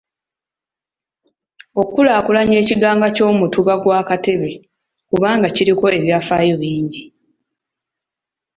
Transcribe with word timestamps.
Okulaakulanya 1.81 2.55
ekigango 2.63 3.07
ky'Omutuba 3.15 3.73
gwa 3.81 3.99
Katebe 4.09 4.51
kubanga 5.09 5.47
kiriko 5.55 5.85
ebyafaayo 5.97 6.55
bingi. 6.61 7.03